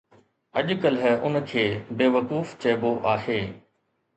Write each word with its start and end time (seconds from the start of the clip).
اڄڪلهه 0.59 1.11
ان 1.27 1.35
کي 1.51 1.65
”بيوقوف“ 2.01 2.57
چئبو 2.65 2.91
آهي. 3.15 3.41